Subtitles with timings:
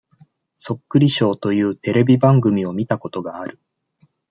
[0.57, 3.59] そっくりショーというテレビ番組を見たことがある。